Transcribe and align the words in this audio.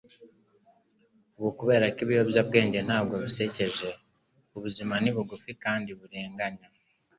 ubu 1.37 1.49
kuberako 1.57 1.99
ibiyobyabwenge 2.05 2.79
ntabwo 2.87 3.13
bisekeje- 3.23 3.89
na 3.93 3.97
l 4.51 4.53
ubuzima 4.57 4.93
ni 5.03 5.11
bugufi 5.15 5.51
kandi 5.63 5.89
burenganya 5.99 6.67